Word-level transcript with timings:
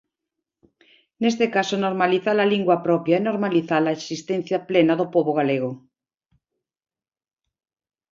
Neste 1.23 1.45
caso, 1.55 1.75
normalizar 1.85 2.37
a 2.39 2.49
lingua 2.53 2.77
propia 2.87 3.15
é 3.19 3.25
normalizar 3.29 3.83
a 3.85 3.95
existencia 3.97 4.57
plena 4.69 4.93
do 4.99 5.05
pobo 5.13 5.31
galego. 5.39 5.71